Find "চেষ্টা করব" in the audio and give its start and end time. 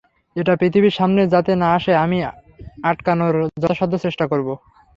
4.05-4.47